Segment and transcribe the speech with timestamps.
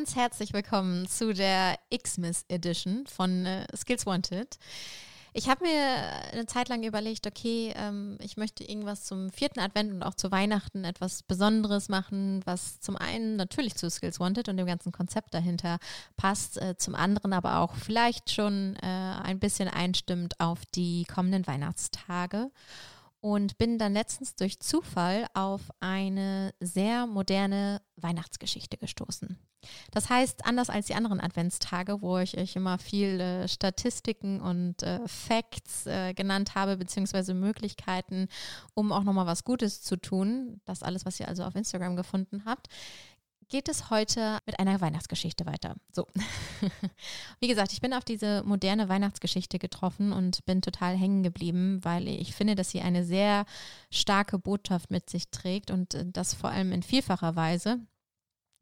[0.00, 4.58] Ganz herzlich willkommen zu der Xmas Edition von äh, Skills Wanted.
[5.34, 9.92] Ich habe mir eine Zeit lang überlegt, okay, ähm, ich möchte irgendwas zum vierten Advent
[9.92, 14.56] und auch zu Weihnachten etwas Besonderes machen, was zum einen natürlich zu Skills Wanted und
[14.56, 15.76] dem ganzen Konzept dahinter
[16.16, 21.46] passt, äh, zum anderen aber auch vielleicht schon äh, ein bisschen einstimmt auf die kommenden
[21.46, 22.50] Weihnachtstage
[23.20, 29.38] und bin dann letztens durch Zufall auf eine sehr moderne Weihnachtsgeschichte gestoßen.
[29.90, 35.00] Das heißt, anders als die anderen Adventstage, wo ich euch immer viele Statistiken und äh,
[35.06, 38.28] Facts äh, genannt habe, beziehungsweise Möglichkeiten,
[38.74, 42.42] um auch nochmal was Gutes zu tun, das alles, was ihr also auf Instagram gefunden
[42.44, 42.68] habt,
[43.50, 45.74] geht es heute mit einer Weihnachtsgeschichte weiter.
[45.92, 46.06] So.
[47.40, 52.08] Wie gesagt, ich bin auf diese moderne Weihnachtsgeschichte getroffen und bin total hängen geblieben, weil
[52.08, 53.44] ich finde, dass sie eine sehr
[53.90, 57.80] starke Botschaft mit sich trägt und äh, das vor allem in vielfacher Weise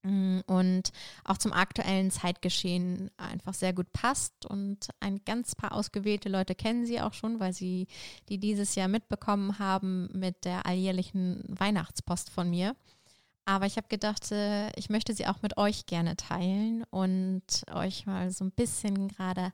[0.04, 0.92] und
[1.24, 6.86] auch zum aktuellen Zeitgeschehen einfach sehr gut passt und ein ganz paar ausgewählte Leute kennen
[6.86, 7.88] sie auch schon, weil sie
[8.28, 12.76] die dieses Jahr mitbekommen haben mit der alljährlichen Weihnachtspost von mir.
[13.44, 18.04] Aber ich habe gedacht, äh, ich möchte sie auch mit euch gerne teilen und euch
[18.04, 19.52] mal so ein bisschen gerade,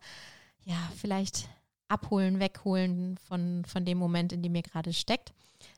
[0.64, 1.48] ja, vielleicht
[1.88, 5.32] abholen, wegholen von, von dem Moment, in dem ihr gerade steckt.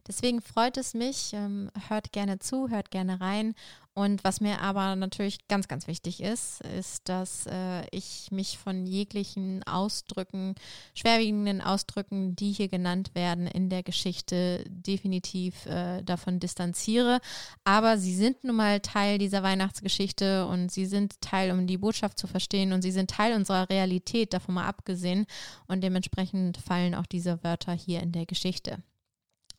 [0.07, 3.55] Deswegen freut es mich, ähm, hört gerne zu, hört gerne rein.
[3.99, 8.85] Und was mir aber natürlich ganz, ganz wichtig ist, ist, dass äh, ich mich von
[8.85, 10.55] jeglichen Ausdrücken,
[10.95, 17.21] schwerwiegenden Ausdrücken, die hier genannt werden in der Geschichte, definitiv äh, davon distanziere.
[17.65, 22.19] Aber sie sind nun mal Teil dieser Weihnachtsgeschichte und sie sind Teil, um die Botschaft
[22.19, 25.25] zu verstehen und sie sind Teil unserer Realität, davon mal abgesehen.
[25.69, 28.83] Und dementsprechend fallen auch diese Wörter hier in der Geschichte.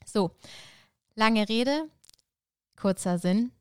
[0.10, 0.32] So,
[1.16, 1.92] lange Rede,
[2.78, 3.52] kurzer Sinn.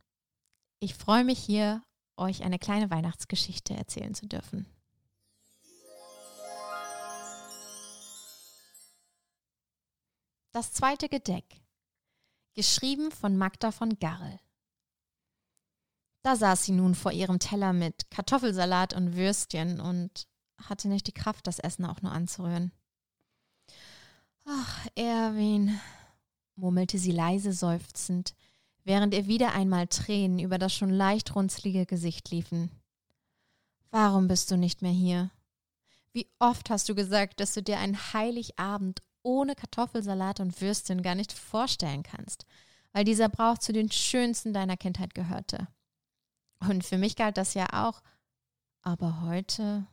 [0.79, 1.83] Ich freue mich hier,
[2.17, 4.67] euch eine kleine Weihnachtsgeschichte erzählen zu dürfen.
[10.53, 11.45] Das zweite Gedeck.
[12.55, 14.39] Geschrieben von Magda von Garrel.
[16.23, 21.12] Da saß sie nun vor ihrem Teller mit Kartoffelsalat und Würstchen und hatte nicht die
[21.12, 22.73] Kraft, das Essen auch nur anzurühren.
[24.47, 25.79] Ach, Erwin,
[26.56, 28.34] murmelte sie leise seufzend,
[28.84, 32.71] während ihr wieder einmal Tränen über das schon leicht runzlige Gesicht liefen.
[33.91, 35.31] Warum bist du nicht mehr hier?
[36.12, 41.15] Wie oft hast du gesagt, dass du dir einen Heiligabend ohne Kartoffelsalat und Würstchen gar
[41.15, 42.47] nicht vorstellen kannst,
[42.93, 45.69] weil dieser Brauch zu den schönsten deiner Kindheit gehörte.
[46.61, 48.03] Und für mich galt das ja auch.
[48.83, 49.87] Aber heute.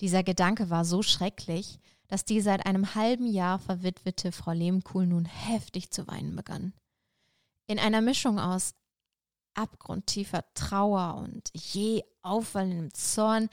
[0.00, 1.78] Dieser Gedanke war so schrecklich,
[2.08, 6.72] dass die seit einem halben Jahr verwitwete Frau Lehmkuhl nun heftig zu weinen begann.
[7.66, 8.74] In einer Mischung aus
[9.54, 13.48] abgrundtiefer Trauer und je auffallendem Zorn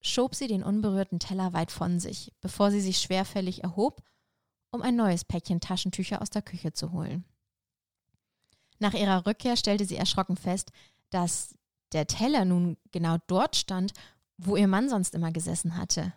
[0.00, 4.02] schob sie den unberührten Teller weit von sich, bevor sie sich schwerfällig erhob,
[4.70, 7.24] um ein neues Päckchen Taschentücher aus der Küche zu holen.
[8.78, 10.72] Nach ihrer Rückkehr stellte sie erschrocken fest,
[11.10, 11.54] dass
[11.92, 13.92] der Teller nun genau dort stand,
[14.38, 16.12] wo ihr Mann sonst immer gesessen hatte.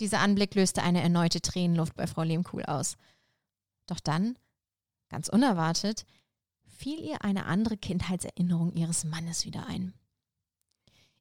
[0.00, 2.96] Dieser Anblick löste eine erneute Tränenluft bei Frau Lehmkuhl aus.
[3.86, 4.38] Doch dann,
[5.08, 6.04] ganz unerwartet,
[6.66, 9.94] fiel ihr eine andere Kindheitserinnerung ihres Mannes wieder ein.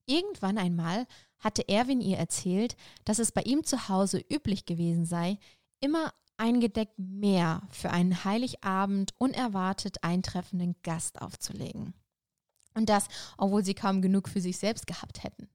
[0.06, 1.08] Irgendwann einmal
[1.40, 2.76] hatte Erwin ihr erzählt,
[3.06, 5.38] dass es bei ihm zu Hause üblich gewesen sei,
[5.80, 11.94] immer ein Gedeck mehr für einen Heiligabend unerwartet eintreffenden Gast aufzulegen.
[12.74, 13.08] Und das,
[13.38, 15.48] obwohl sie kaum genug für sich selbst gehabt hätten.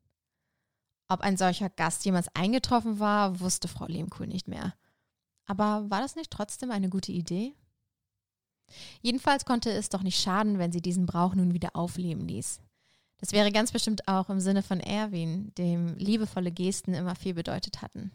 [1.08, 4.75] Ob ein solcher Gast jemals eingetroffen war, wusste Frau Lehmkuhl nicht mehr.
[5.46, 7.55] Aber war das nicht trotzdem eine gute Idee?
[9.00, 12.60] Jedenfalls konnte es doch nicht schaden, wenn sie diesen Brauch nun wieder aufleben ließ.
[13.19, 17.81] Das wäre ganz bestimmt auch im Sinne von Erwin, dem liebevolle Gesten immer viel bedeutet
[17.81, 18.12] hatten.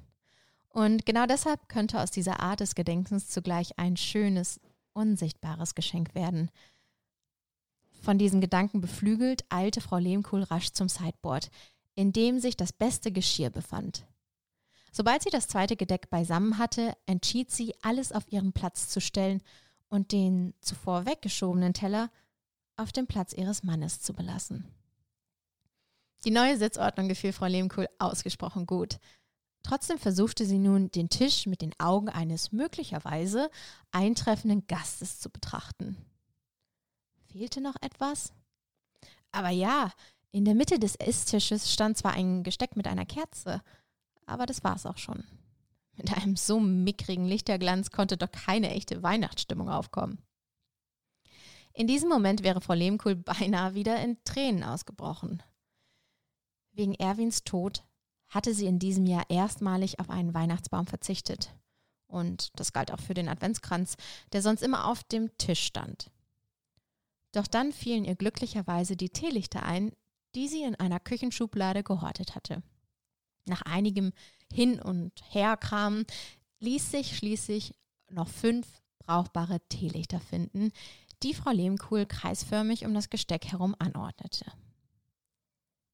[0.69, 4.59] Und genau deshalb könnte aus dieser Art des Gedenkens zugleich ein schönes,
[4.93, 6.49] unsichtbares Geschenk werden.
[8.01, 11.49] Von diesem Gedanken beflügelt eilte Frau Lehmkuhl rasch zum Sideboard,
[11.95, 14.05] in dem sich das beste Geschirr befand.
[14.91, 19.41] Sobald sie das zweite Gedeck beisammen hatte, entschied sie, alles auf ihren Platz zu stellen
[19.89, 22.11] und den zuvor weggeschobenen Teller
[22.77, 24.65] auf dem Platz ihres Mannes zu belassen.
[26.25, 28.99] Die neue Sitzordnung gefiel Frau Lehmkuhl ausgesprochen gut.
[29.63, 33.49] Trotzdem versuchte sie nun, den Tisch mit den Augen eines möglicherweise
[33.91, 35.97] eintreffenden Gastes zu betrachten.
[37.31, 38.31] Fehlte noch etwas?
[39.31, 39.91] Aber ja,
[40.33, 43.61] in der Mitte des Esstisches stand zwar ein Gesteck mit einer Kerze,
[44.25, 45.23] aber das war's auch schon.
[45.95, 50.17] Mit einem so mickrigen Lichterglanz konnte doch keine echte Weihnachtsstimmung aufkommen.
[51.73, 55.43] In diesem Moment wäre Frau Lehmkuhl beinahe wieder in Tränen ausgebrochen.
[56.71, 57.83] Wegen Erwins Tod
[58.27, 61.53] hatte sie in diesem Jahr erstmalig auf einen Weihnachtsbaum verzichtet.
[62.07, 63.97] Und das galt auch für den Adventskranz,
[64.31, 66.09] der sonst immer auf dem Tisch stand.
[67.33, 69.91] Doch dann fielen ihr glücklicherweise die Teelichter ein,
[70.35, 72.63] die sie in einer Küchenschublade gehortet hatte.
[73.45, 74.13] Nach einigem
[74.51, 76.05] Hin- und Herkramen
[76.59, 77.75] ließ sich schließlich
[78.09, 78.67] noch fünf
[78.99, 80.71] brauchbare Teelichter finden,
[81.23, 84.45] die Frau Lehmkuhl kreisförmig um das Gesteck herum anordnete.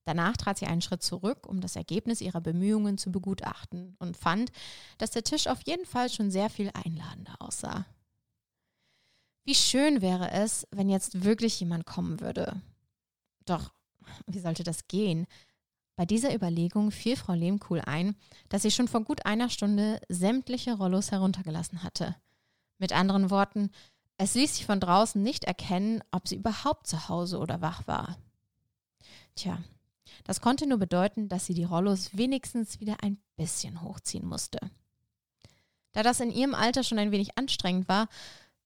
[0.06, 4.51] Danach trat sie einen Schritt zurück, um das Ergebnis ihrer Bemühungen zu begutachten und fand,
[4.97, 7.86] dass der Tisch auf jeden Fall schon sehr viel einladender aussah.
[9.45, 12.62] Wie schön wäre es, wenn jetzt wirklich jemand kommen würde.
[13.45, 13.71] Doch,
[14.28, 15.28] wie sollte das gehen?
[15.96, 18.16] Bei dieser Überlegung fiel Frau Lehmkuhl ein,
[18.48, 22.16] dass sie schon vor gut einer Stunde sämtliche Rollos heruntergelassen hatte.
[22.78, 23.70] Mit anderen Worten,
[24.18, 28.18] es ließ sich von draußen nicht erkennen, ob sie überhaupt zu Hause oder wach war.
[29.36, 29.60] Tja,
[30.24, 34.60] das konnte nur bedeuten, dass sie die Rollos wenigstens wieder ein bisschen hochziehen musste.
[35.92, 38.08] Da das in ihrem Alter schon ein wenig anstrengend war,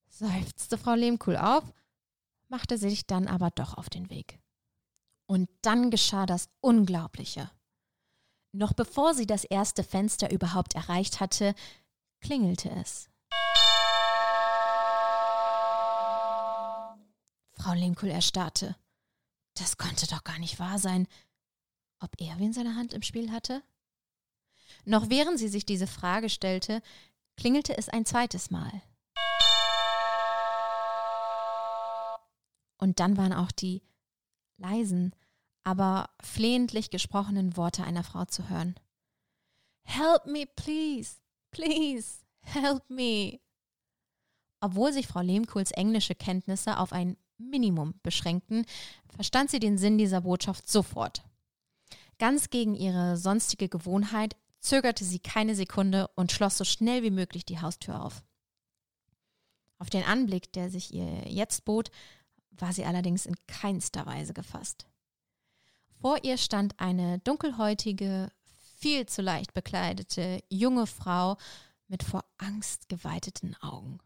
[0.09, 1.63] seufzte Frau Lehmkuhl auf,
[2.47, 4.39] machte sich dann aber doch auf den Weg.
[5.33, 7.49] Und dann geschah das Unglaubliche.
[8.51, 11.55] Noch bevor sie das erste Fenster überhaupt erreicht hatte,
[12.21, 13.09] klingelte es.
[17.53, 18.75] Frau Lehmkuhl erstarrte.
[19.55, 21.07] Das konnte doch gar nicht wahr sein
[22.03, 23.63] ob Erwin seine Hand im Spiel hatte?
[24.85, 26.81] Noch während sie sich diese Frage stellte,
[27.37, 28.81] klingelte es ein zweites Mal.
[32.77, 33.81] Und dann waren auch die
[34.57, 35.15] leisen,
[35.63, 38.75] aber flehentlich gesprochenen Worte einer Frau zu hören.
[39.83, 41.17] Help me, please,
[41.51, 43.39] please, help me.
[44.61, 48.65] Obwohl sich Frau Lehmkuhls englische Kenntnisse auf ein Minimum beschränkten,
[49.13, 51.23] verstand sie den Sinn dieser Botschaft sofort.
[52.19, 57.45] Ganz gegen ihre sonstige Gewohnheit zögerte sie keine Sekunde und schloss so schnell wie möglich
[57.45, 58.23] die Haustür auf.
[59.79, 61.91] Auf den Anblick, der sich ihr jetzt bot,
[62.51, 64.87] war sie allerdings in keinster Weise gefasst.
[66.03, 68.29] Vor ihr stand eine dunkelhäutige,
[68.77, 71.37] viel zu leicht bekleidete junge Frau
[71.87, 73.99] mit vor Angst geweiteten Augen,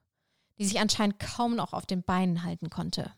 [0.60, 3.12] die sich anscheinend kaum noch auf den Beinen halten konnte.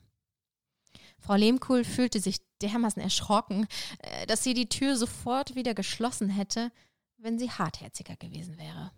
[1.17, 3.67] Frau Lehmkuhl fühlte sich dermaßen erschrocken,
[3.97, 6.71] äh, dass sie die Tür sofort wieder geschlossen hätte,
[7.17, 8.93] wenn sie hartherziger gewesen wäre.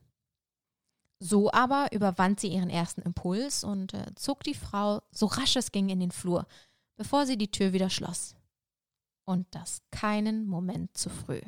[1.17, 5.71] So aber überwand sie ihren ersten Impuls und äh, zog die Frau so rasch es
[5.71, 6.45] ging in den Flur,
[6.97, 8.35] bevor sie die Tür wieder schloss.
[9.25, 11.41] Und das keinen Moment zu früh.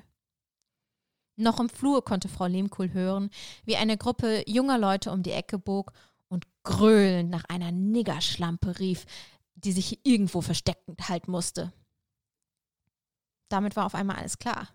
[1.35, 3.29] Noch im Flur konnte Frau Lehmkuhl hören,
[3.65, 5.91] wie eine Gruppe junger Leute um die Ecke bog
[6.27, 9.05] und gröhlend nach einer Niggerschlampe rief,
[9.55, 11.73] die sich irgendwo versteckt halten musste.
[13.49, 14.69] Damit war auf einmal alles klar.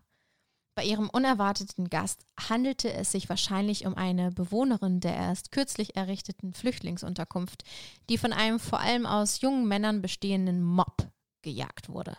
[0.75, 6.55] Bei ihrem unerwarteten Gast handelte es sich wahrscheinlich um eine Bewohnerin der erst kürzlich errichteten
[6.55, 7.65] Flüchtlingsunterkunft,
[8.09, 11.11] die von einem vor allem aus jungen Männern bestehenden Mob
[11.43, 12.17] gejagt wurde.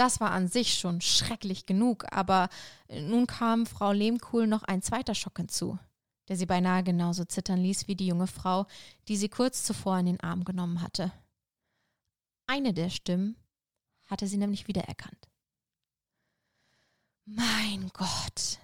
[0.00, 2.48] Das war an sich schon schrecklich genug, aber
[2.88, 5.78] nun kam Frau Lehmkuhl noch ein zweiter Schock hinzu
[6.30, 8.66] der sie beinahe genauso zittern ließ wie die junge Frau,
[9.08, 11.10] die sie kurz zuvor in den Arm genommen hatte.
[12.46, 13.34] Eine der Stimmen
[14.06, 15.28] hatte sie nämlich wiedererkannt.
[17.24, 18.60] Mein Gott,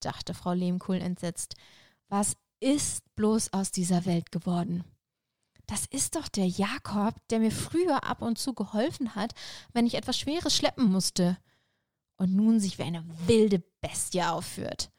[0.00, 1.56] dachte Frau Lehmkuhl entsetzt,
[2.08, 4.82] was ist bloß aus dieser Welt geworden?
[5.66, 9.34] Das ist doch der Jakob, der mir früher ab und zu geholfen hat,
[9.72, 11.38] wenn ich etwas Schweres schleppen musste.
[12.16, 14.90] Und nun sich wie eine wilde Bestie aufführt.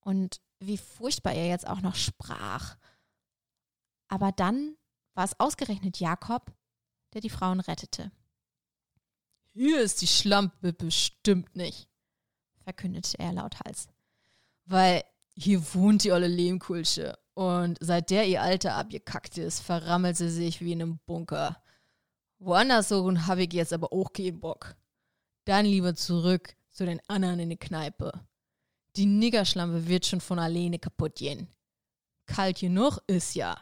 [0.00, 2.76] Und wie furchtbar er jetzt auch noch sprach.
[4.08, 4.76] Aber dann
[5.14, 6.52] war es ausgerechnet Jakob,
[7.12, 8.12] der die Frauen rettete.
[9.52, 11.88] Hier ist die Schlampe bestimmt nicht,
[12.62, 13.88] verkündete er lauthals.
[14.64, 15.02] Weil
[15.34, 20.62] hier wohnt die olle Lehmkulsche und seit der ihr Alter abgekackt ist, verrammelt sie sich
[20.62, 21.62] wie in einem Bunker.
[22.38, 24.74] Woanders suchen habe ich jetzt aber auch keinen Bock.
[25.44, 28.12] Dann lieber zurück zu den anderen in die Kneipe.
[28.96, 31.48] Die Niggerschlampe wird schon von alleine kaputt gehen.
[32.24, 33.58] Kalt genug ist ja.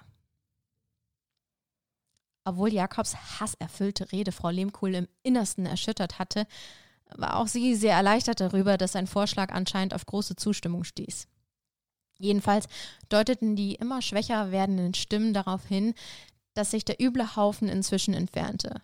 [2.44, 6.46] Obwohl Jakobs hasserfüllte Rede Frau Lehmkuhl im Innersten erschüttert hatte,
[7.16, 11.26] war auch sie sehr erleichtert darüber, dass sein Vorschlag anscheinend auf große Zustimmung stieß.
[12.18, 12.66] Jedenfalls
[13.08, 15.94] deuteten die immer schwächer werdenden Stimmen darauf hin,
[16.54, 18.80] dass sich der üble Haufen inzwischen entfernte.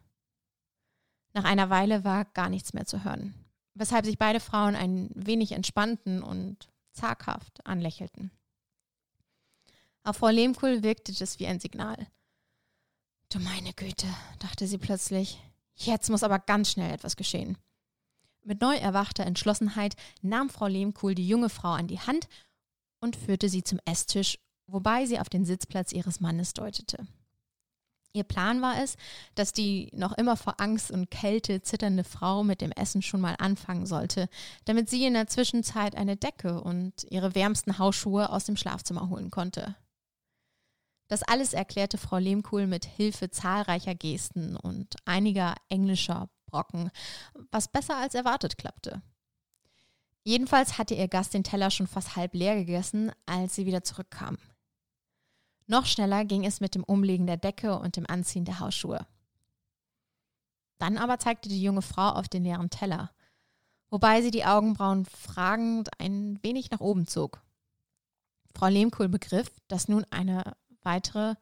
[1.32, 3.34] Nach einer Weile war gar nichts mehr zu hören
[3.74, 8.30] weshalb sich beide Frauen ein wenig entspannten und zaghaft anlächelten.
[10.02, 12.06] Auf Frau Lehmkuhl wirkte das wie ein Signal.
[13.30, 14.06] Du meine Güte,
[14.38, 15.40] dachte sie plötzlich.
[15.76, 17.56] Jetzt muss aber ganz schnell etwas geschehen.
[18.42, 22.28] Mit neu erwachter Entschlossenheit nahm Frau Lehmkuhl die junge Frau an die Hand
[23.00, 27.06] und führte sie zum Esstisch, wobei sie auf den Sitzplatz ihres Mannes deutete.
[28.12, 28.96] Ihr Plan war es,
[29.36, 33.36] dass die noch immer vor Angst und Kälte zitternde Frau mit dem Essen schon mal
[33.38, 34.28] anfangen sollte,
[34.64, 39.30] damit sie in der Zwischenzeit eine Decke und ihre wärmsten Hausschuhe aus dem Schlafzimmer holen
[39.30, 39.76] konnte.
[41.06, 46.90] Das alles erklärte Frau Lehmkuhl mit Hilfe zahlreicher Gesten und einiger englischer Brocken,
[47.52, 49.02] was besser als erwartet klappte.
[50.22, 54.38] Jedenfalls hatte ihr Gast den Teller schon fast halb leer gegessen, als sie wieder zurückkam.
[55.66, 59.06] Noch schneller ging es mit dem Umlegen der Decke und dem Anziehen der Hausschuhe.
[60.78, 63.12] Dann aber zeigte die junge Frau auf den leeren Teller,
[63.88, 67.42] wobei sie die Augenbrauen fragend ein wenig nach oben zog.
[68.54, 71.36] Frau Lehmkohl begriff, dass nun eine weitere,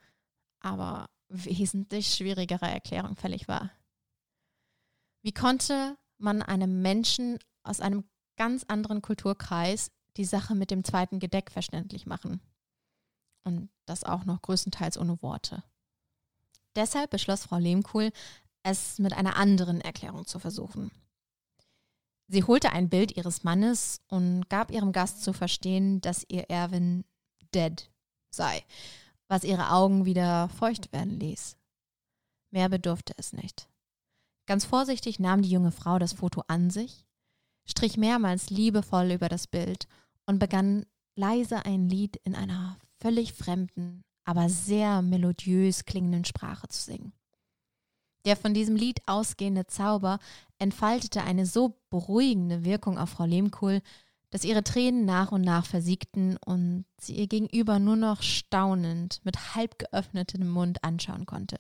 [0.60, 3.70] aber wesentlich schwierigere Erklärung fällig war.
[5.22, 8.04] Wie konnte man einem Menschen aus einem
[8.38, 12.40] ganz anderen Kulturkreis die Sache mit dem zweiten Gedeck verständlich machen?
[13.44, 15.62] Und das auch noch größtenteils ohne Worte.
[16.74, 18.10] Deshalb beschloss Frau Lehmkuhl,
[18.62, 20.90] es mit einer anderen Erklärung zu versuchen.
[22.28, 27.04] Sie holte ein Bild ihres Mannes und gab ihrem Gast zu verstehen, dass ihr Erwin
[27.54, 27.90] dead
[28.30, 28.64] sei
[29.28, 31.56] was ihre Augen wieder feucht werden ließ.
[32.50, 33.68] Mehr bedurfte es nicht.
[34.46, 37.06] Ganz vorsichtig nahm die junge Frau das Foto an sich,
[37.68, 39.86] strich mehrmals liebevoll über das Bild
[40.26, 46.80] und begann leise ein Lied in einer völlig fremden, aber sehr melodiös klingenden Sprache zu
[46.80, 47.12] singen.
[48.24, 50.18] Der von diesem Lied ausgehende Zauber
[50.58, 53.80] entfaltete eine so beruhigende Wirkung auf Frau Lehmkuhl,
[54.30, 59.54] dass ihre Tränen nach und nach versiegten und sie ihr gegenüber nur noch staunend mit
[59.54, 61.56] halb geöffnetem Mund anschauen konnte.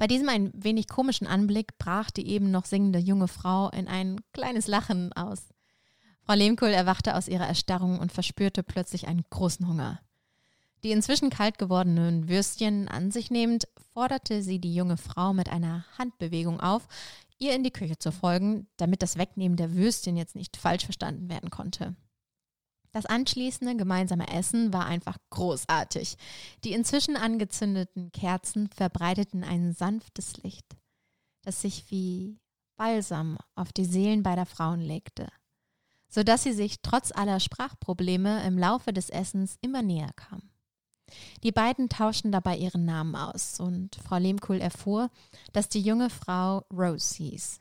[0.00, 4.18] Bei diesem ein wenig komischen Anblick brach die eben noch singende junge Frau in ein
[4.32, 5.50] kleines Lachen aus.
[6.22, 10.00] Frau Lehmkohl erwachte aus ihrer Erstarrung und verspürte plötzlich einen großen Hunger.
[10.84, 15.84] Die inzwischen kalt gewordenen Würstchen an sich nehmend, forderte sie die junge Frau mit einer
[15.98, 16.88] Handbewegung auf,
[17.38, 21.28] ihr in die Küche zu folgen, damit das Wegnehmen der Würstchen jetzt nicht falsch verstanden
[21.28, 21.94] werden konnte.
[22.92, 26.16] Das anschließende gemeinsame Essen war einfach großartig.
[26.64, 30.66] Die inzwischen angezündeten Kerzen verbreiteten ein sanftes Licht,
[31.42, 32.40] das sich wie
[32.76, 35.28] Balsam auf die Seelen beider Frauen legte,
[36.08, 40.50] so dass sie sich trotz aller Sprachprobleme im Laufe des Essens immer näher kamen.
[41.42, 45.10] Die beiden tauschten dabei ihren Namen aus und Frau Lehmkuhl erfuhr,
[45.52, 47.60] dass die junge Frau Rose hieß.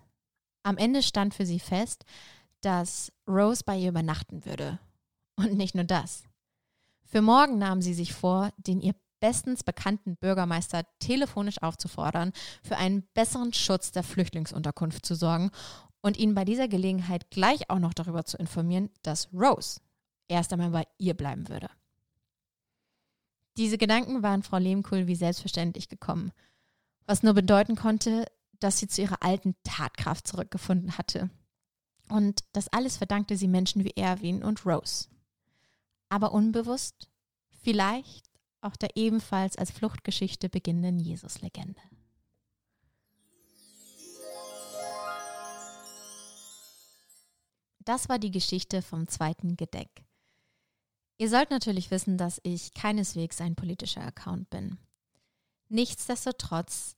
[0.64, 2.06] Am Ende stand für sie fest,
[2.62, 4.80] dass Rose bei ihr übernachten würde.
[5.39, 6.24] Und nicht nur das.
[7.05, 13.03] Für morgen nahm sie sich vor, den ihr bestens bekannten Bürgermeister telefonisch aufzufordern, für einen
[13.13, 15.51] besseren Schutz der Flüchtlingsunterkunft zu sorgen
[16.01, 19.79] und ihn bei dieser Gelegenheit gleich auch noch darüber zu informieren, dass Rose
[20.27, 21.69] erst einmal bei ihr bleiben würde.
[23.55, 26.34] Diese Gedanken waren Frau Lehmkuhl wie selbstverständlich gekommen,
[27.05, 28.25] was nur bedeuten konnte,
[28.60, 31.29] dass sie zu ihrer alten Tatkraft zurückgefunden hatte.
[32.10, 35.08] Und das alles verdankte sie Menschen wie Erwin und Rose.
[36.10, 37.10] Aber unbewusst,
[37.62, 38.30] vielleicht
[38.62, 41.82] auch der ebenfalls als Fluchtgeschichte beginnenden Jesus-Legende.
[47.80, 49.89] Das war die Geschichte vom zweiten Gedeck.
[51.18, 54.78] Ihr sollt natürlich wissen, dass ich keineswegs ein politischer Account bin.
[55.70, 56.96] Nichtsdestotrotz,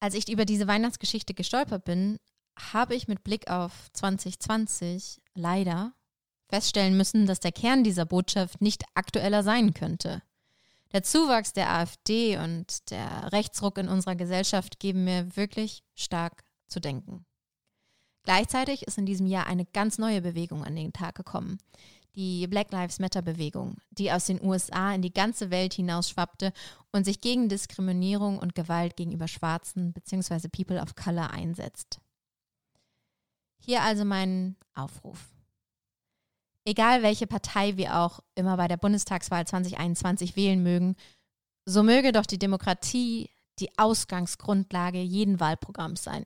[0.00, 2.18] als ich über diese Weihnachtsgeschichte gestolpert bin,
[2.56, 5.94] habe ich mit Blick auf 2020 leider
[6.54, 10.22] feststellen müssen, dass der Kern dieser Botschaft nicht aktueller sein könnte.
[10.92, 16.78] Der Zuwachs der AfD und der Rechtsruck in unserer Gesellschaft geben mir wirklich stark zu
[16.78, 17.26] denken.
[18.22, 21.58] Gleichzeitig ist in diesem Jahr eine ganz neue Bewegung an den Tag gekommen,
[22.14, 26.52] die Black Lives Matter-Bewegung, die aus den USA in die ganze Welt hinausschwappte
[26.92, 30.46] und sich gegen Diskriminierung und Gewalt gegenüber Schwarzen bzw.
[30.46, 31.98] People of Color einsetzt.
[33.58, 35.33] Hier also mein Aufruf.
[36.64, 40.96] Egal welche Partei wir auch immer bei der Bundestagswahl 2021 wählen mögen,
[41.66, 46.24] so möge doch die Demokratie die Ausgangsgrundlage jeden Wahlprogramms sein.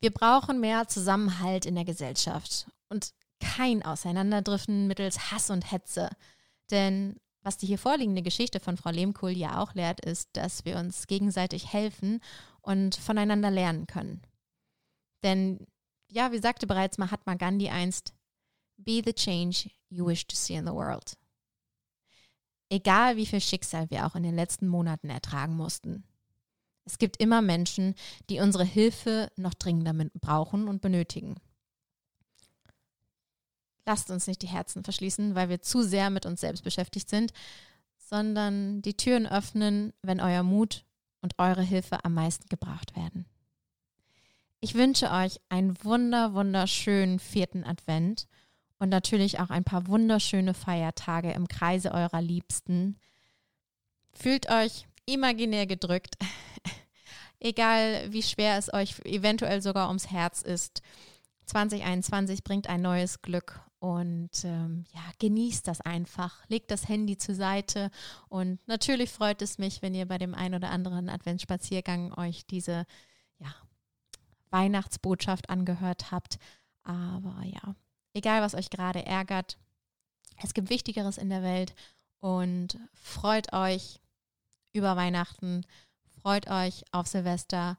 [0.00, 6.10] Wir brauchen mehr Zusammenhalt in der Gesellschaft und kein Auseinanderdriften mittels Hass und Hetze.
[6.70, 10.76] Denn was die hier vorliegende Geschichte von Frau Lehmkohl ja auch lehrt, ist, dass wir
[10.76, 12.20] uns gegenseitig helfen
[12.60, 14.22] und voneinander lernen können.
[15.24, 15.66] Denn,
[16.08, 18.14] ja, wie sagte bereits Mahatma Gandhi einst,
[18.76, 21.16] Be the change you wish to see in the world.
[22.68, 26.04] Egal wie viel Schicksal wir auch in den letzten Monaten ertragen mussten.
[26.84, 27.94] Es gibt immer Menschen,
[28.28, 31.36] die unsere Hilfe noch dringender brauchen und benötigen.
[33.84, 37.32] Lasst uns nicht die Herzen verschließen, weil wir zu sehr mit uns selbst beschäftigt sind,
[37.98, 40.84] sondern die Türen öffnen, wenn euer Mut
[41.20, 43.26] und eure Hilfe am meisten gebraucht werden.
[44.60, 48.28] Ich wünsche euch einen wunder, wunderschönen vierten Advent
[48.82, 52.98] und natürlich auch ein paar wunderschöne Feiertage im Kreise eurer Liebsten.
[54.12, 56.16] Fühlt euch imaginär gedrückt,
[57.38, 60.82] egal wie schwer es euch eventuell sogar ums Herz ist.
[61.46, 66.44] 2021 bringt ein neues Glück und ähm, ja, genießt das einfach.
[66.48, 67.88] Legt das Handy zur Seite
[68.28, 72.84] und natürlich freut es mich, wenn ihr bei dem ein oder anderen Adventsspaziergang euch diese
[73.38, 73.54] ja,
[74.50, 76.38] Weihnachtsbotschaft angehört habt.
[76.82, 77.76] Aber ja,
[78.14, 79.58] egal was euch gerade ärgert,
[80.42, 81.74] es gibt Wichtigeres in der Welt
[82.20, 84.00] und freut euch
[84.72, 85.66] über Weihnachten,
[86.20, 87.78] freut euch auf Silvester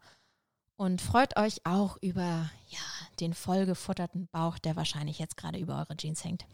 [0.76, 2.80] und freut euch auch über ja,
[3.20, 6.46] den vollgefutterten Bauch, der wahrscheinlich jetzt gerade über eure Jeans hängt.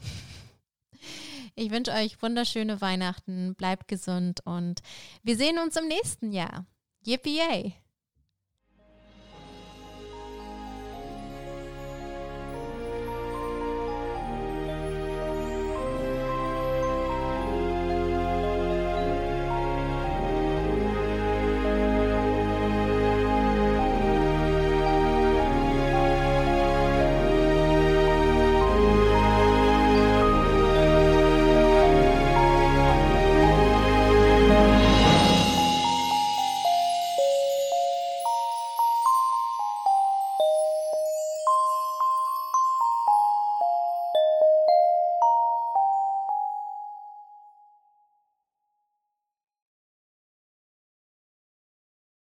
[1.56, 4.82] Ich wünsche euch wunderschöne Weihnachten, bleibt gesund und
[5.24, 6.66] wir sehen uns im nächsten Jahr.
[7.06, 7.74] Yippie!